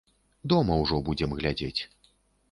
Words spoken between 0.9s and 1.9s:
будзем глядзець.